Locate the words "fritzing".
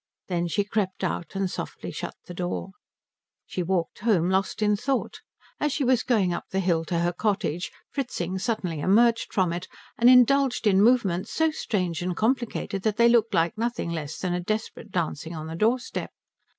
7.91-8.39